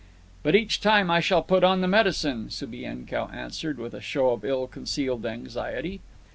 [0.41, 4.43] "But each time I shall put on the medicine," Subienkow answered, with a show of
[4.43, 6.01] ill concealed anxiety.